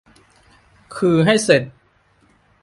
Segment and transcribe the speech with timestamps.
[0.95, 1.63] คือให้เสร็จ